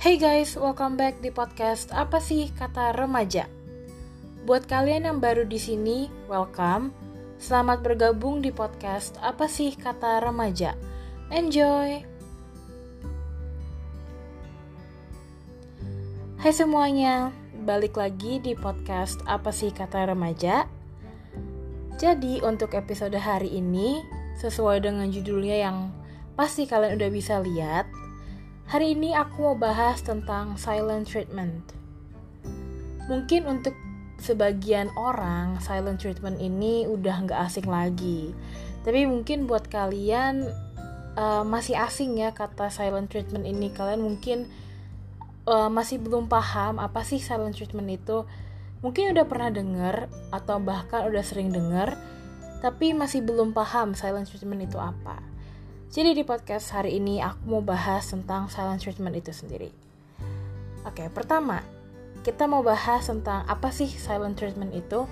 [0.00, 3.44] Hey guys, welcome back di podcast Apa sih kata remaja?
[4.48, 6.88] Buat kalian yang baru di sini, welcome.
[7.36, 10.72] Selamat bergabung di podcast Apa sih kata remaja?
[11.28, 12.00] Enjoy.
[16.40, 17.28] Hai semuanya,
[17.68, 20.64] balik lagi di podcast Apa sih kata remaja?
[22.00, 24.00] Jadi untuk episode hari ini,
[24.40, 25.92] sesuai dengan judulnya yang
[26.40, 27.84] pasti kalian udah bisa lihat,
[28.70, 31.74] Hari ini aku mau bahas tentang silent treatment.
[33.10, 33.74] Mungkin untuk
[34.22, 38.30] sebagian orang silent treatment ini udah nggak asing lagi.
[38.86, 40.46] Tapi mungkin buat kalian
[41.18, 43.74] uh, masih asing ya kata silent treatment ini.
[43.74, 44.46] Kalian mungkin
[45.50, 48.22] uh, masih belum paham apa sih silent treatment itu.
[48.86, 51.98] Mungkin udah pernah denger atau bahkan udah sering denger,
[52.62, 55.29] tapi masih belum paham silent treatment itu apa.
[55.90, 59.74] Jadi di podcast hari ini aku mau bahas tentang silent treatment itu sendiri.
[60.86, 61.66] Oke, pertama,
[62.22, 65.10] kita mau bahas tentang apa sih silent treatment itu.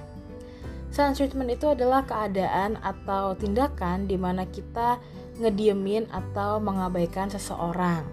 [0.94, 5.02] Silent treatment itu adalah keadaan atau tindakan di mana kita
[5.42, 8.06] ngediemin atau mengabaikan seseorang.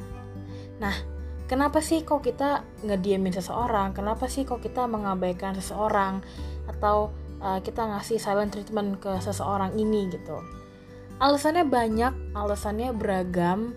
[0.82, 0.98] Nah,
[1.46, 3.94] kenapa sih kok kita ngediemin seseorang?
[3.94, 6.26] Kenapa sih kok kita mengabaikan seseorang?
[6.66, 7.14] Atau
[7.46, 10.65] uh, kita ngasih silent treatment ke seseorang ini gitu?
[11.20, 13.76] Alasannya banyak alasannya beragam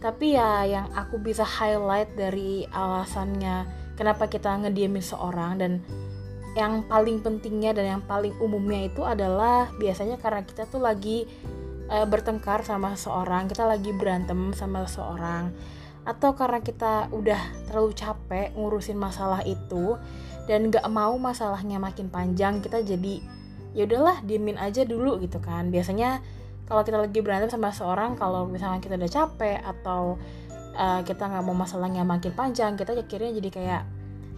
[0.00, 3.68] tapi ya yang aku bisa highlight dari alasannya
[4.00, 5.72] kenapa kita ngediemin seorang dan
[6.56, 11.28] yang paling pentingnya dan yang paling umumnya itu adalah biasanya karena kita tuh lagi
[11.86, 15.52] e, bertengkar sama seseorang kita lagi berantem sama seseorang
[16.08, 20.00] atau karena kita udah terlalu capek ngurusin masalah itu
[20.48, 23.20] dan gak mau masalahnya makin panjang kita jadi
[23.76, 25.70] ya udahlah diemin aja dulu gitu kan.
[25.70, 26.22] Biasanya
[26.70, 30.14] kalau kita lagi berantem sama seorang kalau misalnya kita udah capek atau
[30.78, 33.82] uh, kita nggak mau masalahnya makin panjang kita akhirnya jadi kayak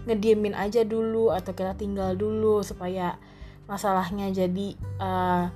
[0.08, 3.20] ngediemin aja dulu atau kita tinggal dulu supaya
[3.68, 5.52] masalahnya jadi uh,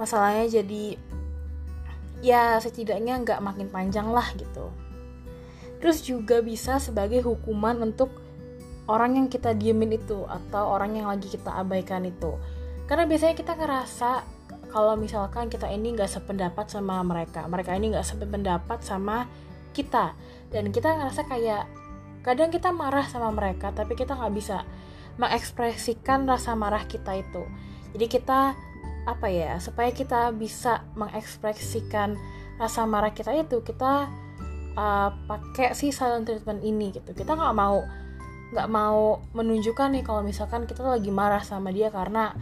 [0.00, 0.96] masalahnya jadi
[2.24, 4.72] ya setidaknya nggak makin panjang lah gitu.
[5.84, 8.08] Terus juga bisa sebagai hukuman untuk
[8.88, 12.34] orang yang kita diemin itu atau orang yang lagi kita abaikan itu.
[12.88, 14.24] Karena biasanya kita ngerasa
[14.74, 19.30] kalau misalkan kita ini nggak sependapat sama mereka mereka ini nggak sependapat sama
[19.70, 20.18] kita.
[20.50, 21.70] Dan kita ngerasa kayak
[22.26, 24.66] kadang kita marah sama mereka tapi kita nggak bisa
[25.22, 27.46] mengekspresikan rasa marah kita itu.
[27.94, 28.58] Jadi kita
[29.06, 32.18] apa ya supaya kita bisa mengekspresikan
[32.58, 34.10] rasa marah kita itu kita
[34.74, 37.14] uh, pakai si silent treatment ini gitu.
[37.14, 37.78] Kita nggak mau
[38.50, 42.34] nggak mau menunjukkan nih kalau misalkan kita lagi marah sama dia karena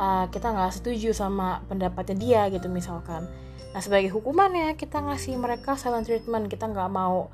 [0.00, 3.28] uh, kita nggak setuju sama pendapatnya dia gitu misalkan.
[3.76, 6.48] Nah sebagai hukumannya kita ngasih mereka silent treatment.
[6.48, 7.28] Kita nggak mau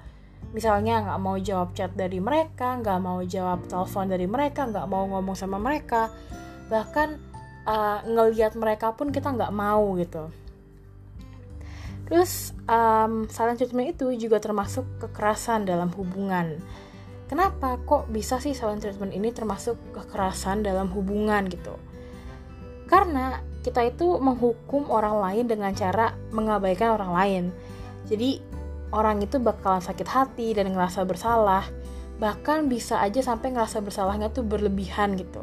[0.50, 5.06] misalnya nggak mau jawab chat dari mereka nggak mau jawab telepon dari mereka nggak mau
[5.06, 6.10] ngomong sama mereka.
[6.66, 7.08] Bahkan
[7.70, 10.28] uh, ngelihat mereka pun kita nggak mau gitu.
[12.06, 16.58] Terus um, silent treatment itu juga termasuk kekerasan dalam hubungan.
[17.26, 21.74] Kenapa kok bisa sih silent treatment ini termasuk kekerasan dalam hubungan gitu
[22.86, 27.44] karena kita itu menghukum orang lain dengan cara mengabaikan orang lain.
[28.06, 28.38] Jadi
[28.94, 31.66] orang itu bakalan sakit hati dan ngerasa bersalah,
[32.22, 35.42] bahkan bisa aja sampai ngerasa bersalahnya tuh berlebihan gitu.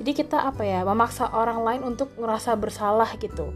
[0.00, 3.52] Jadi kita apa ya, memaksa orang lain untuk ngerasa bersalah gitu.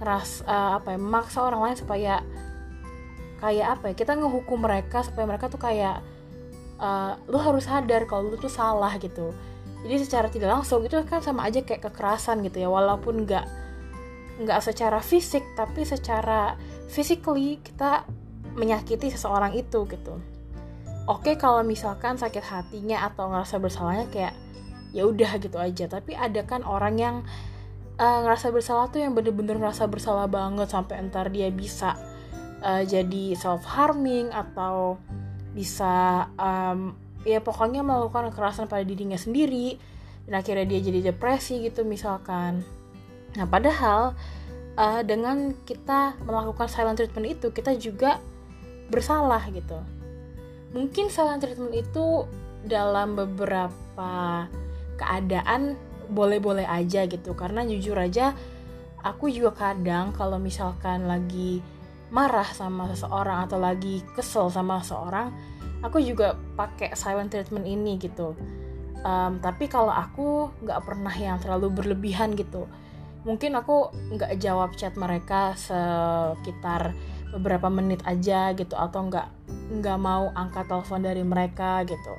[0.00, 2.20] Ngeras uh, apa ya, memaksa orang lain supaya
[3.40, 6.04] kayak apa ya, kita ngehukum mereka supaya mereka tuh kayak
[6.76, 9.32] uh, lu harus sadar kalau lu tuh salah gitu
[9.86, 12.68] jadi secara tidak langsung itu kan sama aja kayak kekerasan gitu ya.
[12.70, 13.46] Walaupun nggak
[14.38, 16.54] nggak secara fisik tapi secara
[16.90, 18.06] physically kita
[18.58, 20.18] menyakiti seseorang itu gitu.
[21.08, 24.34] Oke kalau misalkan sakit hatinya atau ngerasa bersalahnya kayak
[24.90, 25.86] ya udah gitu aja.
[25.86, 27.16] Tapi ada kan orang yang
[28.02, 31.94] uh, ngerasa bersalah tuh yang bener-bener ngerasa bersalah banget sampai entar dia bisa
[32.66, 34.98] uh, jadi self harming atau
[35.54, 36.94] bisa um,
[37.26, 39.78] ya pokoknya melakukan kekerasan pada dirinya sendiri.
[40.28, 42.60] Dan akhirnya dia jadi depresi gitu misalkan.
[43.32, 44.12] Nah padahal
[44.76, 48.20] uh, dengan kita melakukan silent treatment itu kita juga
[48.92, 49.80] bersalah gitu.
[50.76, 52.28] Mungkin silent treatment itu
[52.62, 54.44] dalam beberapa
[55.00, 55.80] keadaan
[56.12, 57.32] boleh-boleh aja gitu.
[57.32, 58.36] Karena jujur aja
[59.00, 61.64] aku juga kadang kalau misalkan lagi
[62.08, 65.28] marah sama seseorang atau lagi kesel sama seseorang
[65.82, 68.34] aku juga pakai silent treatment ini gitu.
[69.06, 72.66] Um, tapi kalau aku nggak pernah yang terlalu berlebihan gitu.
[73.22, 76.94] Mungkin aku nggak jawab chat mereka sekitar
[77.30, 79.28] beberapa menit aja gitu atau nggak
[79.78, 82.14] nggak mau angkat telepon dari mereka gitu.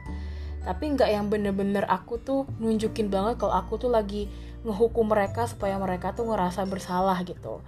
[0.63, 4.29] Tapi nggak yang bener-bener aku tuh nunjukin banget kalau aku tuh lagi
[4.63, 7.63] ngehukum mereka supaya mereka tuh ngerasa bersalah gitu.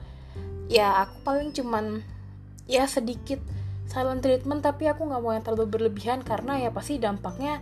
[0.72, 2.04] Ya aku paling cuman
[2.70, 3.44] ya sedikit
[3.92, 7.60] silent treatment tapi aku nggak mau yang terlalu berlebihan karena ya pasti dampaknya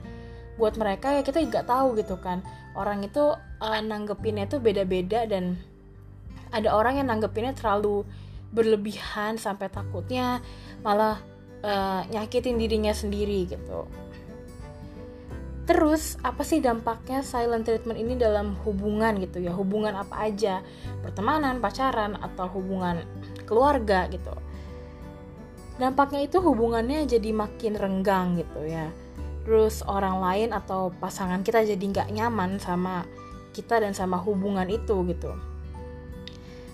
[0.61, 2.45] buat mereka ya kita nggak tahu gitu kan
[2.77, 5.57] orang itu uh, nanggepinnya tuh beda-beda dan
[6.53, 8.05] ada orang yang nanggepinnya terlalu
[8.53, 10.37] berlebihan sampai takutnya
[10.85, 11.17] malah
[11.65, 13.89] uh, nyakitin dirinya sendiri gitu
[15.69, 19.53] Terus, apa sih dampaknya silent treatment ini dalam hubungan gitu ya?
[19.53, 20.65] Hubungan apa aja?
[21.05, 23.05] Pertemanan, pacaran, atau hubungan
[23.45, 24.33] keluarga gitu.
[25.79, 28.91] Dampaknya itu hubungannya jadi makin renggang gitu ya.
[29.47, 33.07] Terus orang lain atau pasangan kita jadi nggak nyaman sama
[33.55, 35.31] kita dan sama hubungan itu gitu.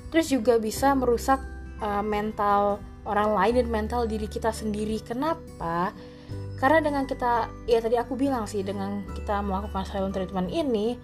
[0.10, 1.38] Terus juga bisa merusak
[1.80, 4.98] uh, mental orang lain dan mental diri kita sendiri.
[5.06, 5.94] Kenapa?
[6.56, 10.96] karena dengan kita ya tadi aku bilang sih dengan kita melakukan silent treatment ini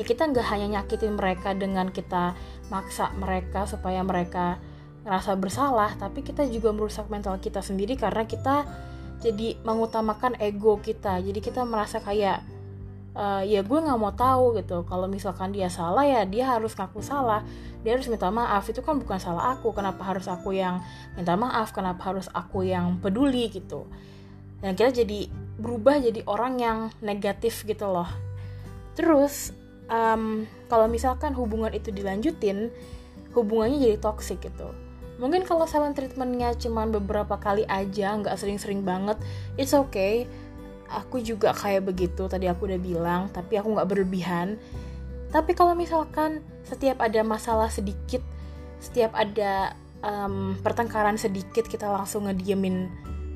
[0.00, 2.32] ya kita nggak hanya nyakitin mereka dengan kita
[2.72, 4.56] maksa mereka supaya mereka
[5.04, 8.64] ngerasa bersalah tapi kita juga merusak mental kita sendiri karena kita
[9.24, 11.16] jadi mengutamakan ego kita.
[11.24, 12.44] Jadi kita merasa kayak
[13.16, 14.84] uh, ya gue nggak mau tahu gitu.
[14.84, 17.40] Kalau misalkan dia salah ya dia harus ngaku salah.
[17.80, 18.68] Dia harus minta maaf.
[18.68, 19.72] Itu kan bukan salah aku.
[19.72, 20.84] Kenapa harus aku yang
[21.16, 21.72] minta maaf?
[21.72, 23.88] Kenapa harus aku yang peduli gitu?
[24.60, 28.08] Dan kita jadi berubah jadi orang yang negatif gitu loh.
[28.92, 29.56] Terus
[29.88, 32.68] um, kalau misalkan hubungan itu dilanjutin
[33.34, 34.83] hubungannya jadi toxic gitu
[35.16, 39.18] mungkin kalau silent treatmentnya cuma beberapa kali aja nggak sering-sering banget
[39.54, 40.26] it's okay.
[40.84, 44.60] Aku juga kayak begitu tadi aku udah bilang tapi aku nggak berlebihan.
[45.32, 48.22] Tapi kalau misalkan setiap ada masalah sedikit
[48.78, 49.74] setiap ada
[50.04, 52.92] um, pertengkaran sedikit kita langsung ngediemin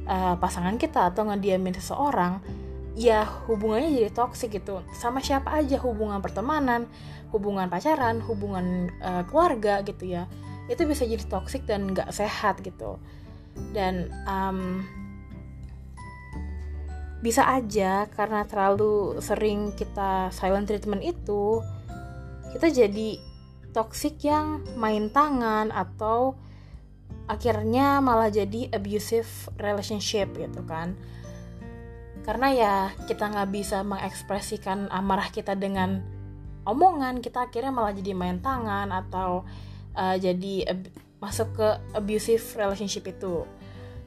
[0.06, 2.38] uh, pasangan kita atau ngediamin seseorang
[2.94, 4.84] ya hubungannya jadi toksik gitu.
[4.94, 6.86] Sama siapa aja hubungan pertemanan
[7.32, 10.24] hubungan pacaran hubungan uh, keluarga gitu ya
[10.68, 13.00] itu bisa jadi toksik dan nggak sehat gitu.
[13.72, 14.84] Dan um,
[17.18, 21.64] bisa aja karena terlalu sering kita silent treatment itu
[22.54, 23.18] kita jadi
[23.74, 26.38] toksik yang main tangan atau
[27.28, 29.28] akhirnya malah jadi abusive
[29.60, 30.96] relationship gitu kan.
[32.24, 32.74] Karena ya
[33.08, 36.04] kita nggak bisa mengekspresikan amarah kita dengan
[36.68, 39.48] omongan kita akhirnya malah jadi main tangan atau
[39.98, 40.78] uh, jadi
[41.18, 41.68] masuk ke
[41.98, 43.42] abusive relationship itu.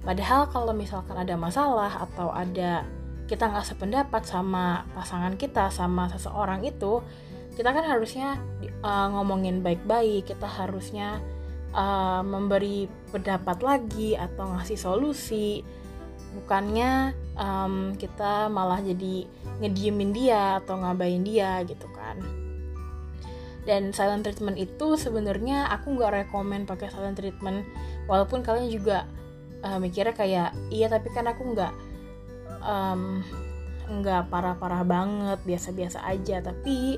[0.02, 2.88] Padahal kalau misalkan ada masalah atau ada
[3.28, 7.00] kita nggak sependapat sama pasangan kita sama seseorang itu
[7.56, 8.40] kita kan harusnya
[8.82, 11.22] uh, ngomongin baik-baik kita harusnya
[11.76, 15.62] uh, memberi pendapat lagi atau ngasih solusi.
[16.32, 19.28] Bukannya um, kita malah jadi
[19.60, 22.41] ngediemin dia atau ngabain dia gitu kan
[23.64, 27.66] dan silent treatment itu sebenarnya aku nggak rekomend pakai silent treatment.
[28.10, 29.06] Walaupun kalian juga
[29.62, 31.74] uh, mikirnya kayak iya tapi kan aku nggak
[32.66, 33.22] um,
[33.92, 36.42] nggak parah-parah banget biasa-biasa aja.
[36.42, 36.98] Tapi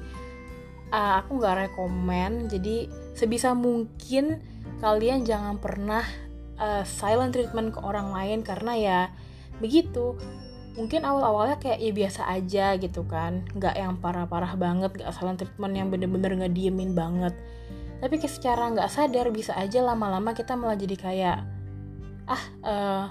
[0.94, 4.40] uh, aku nggak rekomend jadi sebisa mungkin
[4.80, 6.04] kalian jangan pernah
[6.60, 9.00] uh, silent treatment ke orang lain karena ya
[9.60, 10.18] begitu
[10.74, 13.46] mungkin awal-awalnya kayak ya biasa aja gitu kan.
[13.54, 17.34] Nggak yang parah-parah banget nggak silent treatment yang bener-bener nggak diemin banget.
[18.02, 21.38] Tapi secara nggak sadar bisa aja lama-lama kita malah jadi kayak
[22.24, 23.06] ah uh,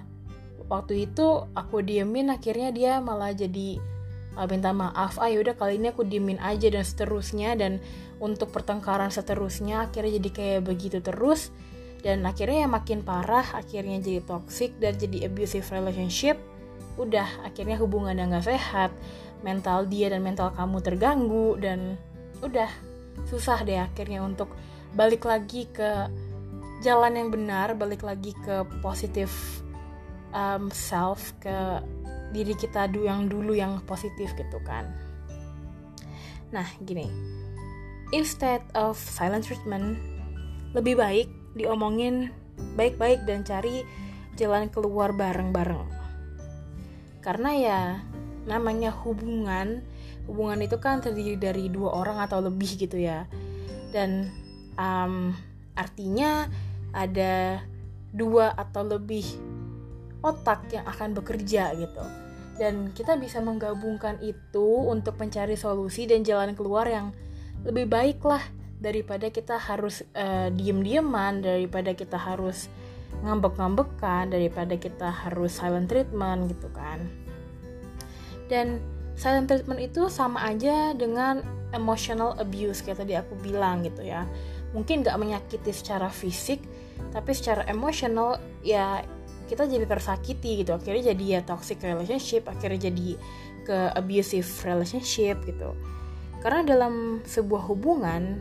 [0.67, 3.79] waktu itu aku diemin akhirnya dia malah jadi
[4.37, 7.55] uh, minta maaf ah yaudah kali ini aku diemin aja dan seterusnya.
[7.55, 7.79] Dan
[8.19, 11.55] untuk pertengkaran seterusnya akhirnya jadi kayak begitu terus.
[12.03, 16.35] Dan akhirnya ya makin parah akhirnya jadi toxic dan jadi abusive relationship
[17.01, 18.91] udah akhirnya hubungan yang gak sehat
[19.41, 21.97] mental dia dan mental kamu terganggu dan
[22.45, 22.69] udah
[23.27, 24.53] susah deh akhirnya untuk
[24.93, 26.09] balik lagi ke
[26.85, 29.63] jalan yang benar balik lagi ke positif
[30.37, 31.81] um, self ke
[32.35, 34.91] diri kita dulu yang dulu yang positif gitu kan
[36.53, 37.09] nah gini
[38.13, 39.97] instead of silent treatment,
[40.77, 42.31] lebih baik diomongin
[42.77, 43.83] baik-baik dan cari
[44.37, 46.02] jalan keluar bareng-bareng.
[47.23, 47.81] Karena ya
[48.45, 49.81] namanya hubungan,
[50.27, 53.25] hubungan itu kan terdiri dari dua orang atau lebih gitu ya.
[53.95, 54.29] Dan
[54.77, 55.31] um,
[55.79, 56.51] artinya
[56.93, 57.63] ada
[58.13, 59.25] dua atau lebih
[60.21, 62.05] otak yang akan bekerja gitu.
[62.61, 67.11] Dan kita bisa menggabungkan itu untuk mencari solusi dan jalan keluar yang
[67.65, 68.43] lebih baik lah
[68.83, 72.67] daripada kita harus uh, diem-dieman daripada kita harus
[73.21, 77.05] ngambek-ngambekan daripada kita harus silent treatment gitu kan.
[78.49, 78.81] Dan
[79.15, 81.45] silent treatment itu sama aja dengan
[81.77, 84.25] emotional abuse kayak tadi aku bilang gitu ya.
[84.73, 86.65] Mungkin gak menyakiti secara fisik
[87.13, 89.05] tapi secara emosional ya
[89.47, 90.73] kita jadi tersakiti gitu.
[90.73, 93.21] Akhirnya jadi ya toxic relationship akhirnya jadi
[93.63, 95.77] ke abusive relationship gitu.
[96.43, 98.41] Karena dalam sebuah hubungan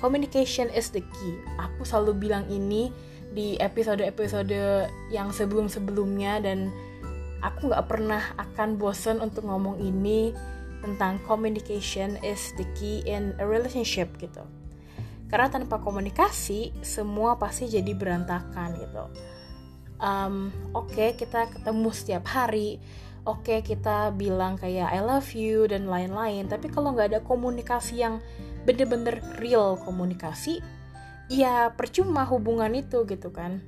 [0.00, 1.34] communication is the key.
[1.60, 2.88] Aku selalu bilang ini
[3.34, 6.70] di episode-episode yang sebelum-sebelumnya dan
[7.42, 10.32] aku nggak pernah akan bosen untuk ngomong ini
[10.80, 14.46] tentang communication is the key in a relationship gitu.
[15.28, 19.04] Karena tanpa komunikasi semua pasti jadi berantakan gitu.
[19.98, 22.78] Um, oke okay, kita ketemu setiap hari.
[23.24, 26.46] Oke okay, kita bilang kayak I love you dan lain-lain.
[26.46, 28.20] Tapi kalau nggak ada komunikasi yang
[28.68, 30.60] bener-bener real komunikasi
[31.32, 33.62] ya percuma hubungan itu gitu kan.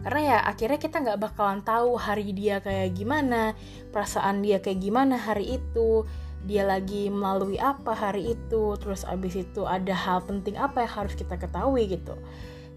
[0.00, 3.52] Karena ya akhirnya kita nggak bakalan tahu hari dia kayak gimana
[3.92, 6.08] perasaan dia kayak gimana hari itu
[6.48, 11.12] dia lagi melalui apa hari itu terus abis itu ada hal penting apa yang harus
[11.12, 12.16] kita ketahui gitu.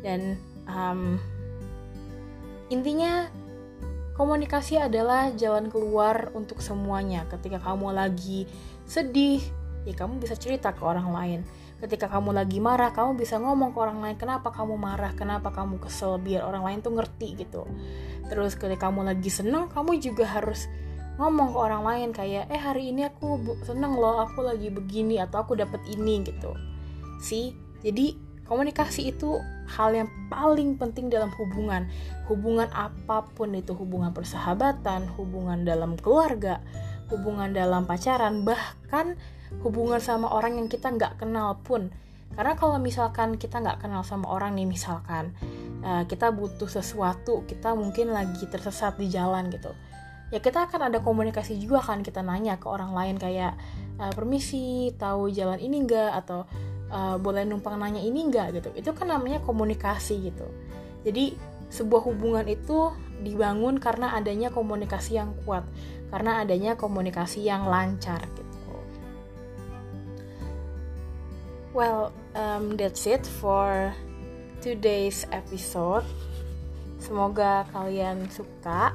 [0.03, 0.35] Dan
[0.67, 1.15] um,
[2.67, 3.31] intinya
[4.19, 7.23] komunikasi adalah jalan keluar untuk semuanya.
[7.31, 8.43] Ketika kamu lagi
[8.83, 9.39] sedih
[9.87, 11.39] ya kamu bisa cerita ke orang lain
[11.83, 15.11] ketika kamu lagi marah kamu bisa ngomong ke orang lain kenapa kamu marah?
[15.19, 16.15] Kenapa kamu kesel?
[16.15, 17.67] Biar orang lain tuh ngerti gitu.
[18.31, 20.71] Terus ketika kamu lagi seneng kamu juga harus
[21.19, 25.43] ngomong ke orang lain kayak eh hari ini aku seneng loh aku lagi begini atau
[25.43, 26.55] aku dapat ini gitu.
[27.19, 27.51] Sih
[27.83, 28.15] jadi
[28.47, 31.91] komunikasi itu hal yang paling penting dalam hubungan.
[32.31, 36.63] Hubungan apa pun itu hubungan persahabatan hubungan dalam keluarga
[37.11, 39.19] hubungan dalam pacaran bahkan
[39.61, 41.93] hubungan sama orang yang kita nggak kenal pun.
[42.33, 45.37] Karena kalau misalkan kita nggak kenal sama orang nih misalkan
[45.85, 49.69] uh, kita butuh sesuatu kita mungkin lagi tersesat di jalan gitu
[50.33, 53.53] ya kita akan ada komunikasi juga kan kita nanya ke orang lain kayak
[54.01, 56.49] uh, permisi tahu jalan ini enggak atau
[56.89, 58.73] uh, boleh numpang nanya ini enggak gitu.
[58.73, 60.49] Itu kan namanya komunikasi gitu.
[61.05, 61.37] Jadi
[61.69, 65.65] sebuah hubungan itu dibangun karena adanya komunikasi yang kuat
[66.09, 68.42] karena adanya komunikasi yang lancar gitu
[71.73, 73.93] Well, um, that's it for
[74.61, 76.05] today's episode.
[77.01, 78.93] Semoga kalian suka.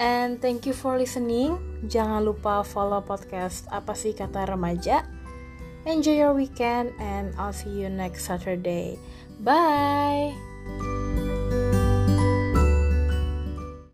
[0.00, 1.60] And thank you for listening.
[1.84, 5.04] Jangan lupa follow podcast Apa sih kata remaja.
[5.84, 8.96] Enjoy your weekend and I'll see you next Saturday.
[9.44, 10.97] Bye.